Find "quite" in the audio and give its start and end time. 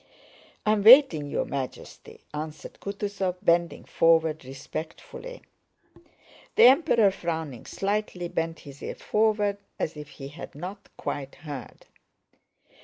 10.97-11.35